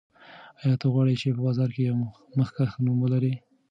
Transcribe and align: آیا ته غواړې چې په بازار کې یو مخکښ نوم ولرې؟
آیا 0.61 0.75
ته 0.81 0.85
غواړې 0.93 1.15
چې 1.21 1.35
په 1.35 1.41
بازار 1.47 1.69
کې 1.75 1.81
یو 1.89 1.97
مخکښ 2.39 2.71
نوم 2.83 2.97
ولرې؟ 3.01 3.33